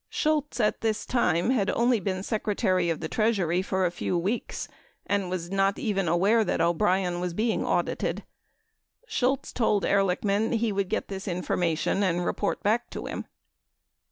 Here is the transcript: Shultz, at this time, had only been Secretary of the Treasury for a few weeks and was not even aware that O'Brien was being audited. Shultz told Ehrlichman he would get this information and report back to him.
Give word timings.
Shultz, 0.09 0.59
at 0.59 0.81
this 0.81 1.05
time, 1.05 1.51
had 1.51 1.69
only 1.69 1.99
been 1.99 2.23
Secretary 2.23 2.89
of 2.89 3.01
the 3.01 3.07
Treasury 3.07 3.61
for 3.61 3.85
a 3.85 3.91
few 3.91 4.17
weeks 4.17 4.67
and 5.05 5.29
was 5.29 5.51
not 5.51 5.77
even 5.77 6.07
aware 6.07 6.43
that 6.43 6.59
O'Brien 6.59 7.19
was 7.19 7.35
being 7.35 7.63
audited. 7.63 8.23
Shultz 9.05 9.53
told 9.53 9.85
Ehrlichman 9.85 10.53
he 10.53 10.71
would 10.71 10.89
get 10.89 11.07
this 11.07 11.27
information 11.27 12.01
and 12.01 12.25
report 12.25 12.63
back 12.63 12.89
to 12.89 13.05
him. 13.05 13.27